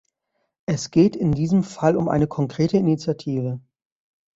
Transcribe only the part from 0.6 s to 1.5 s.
Es geht in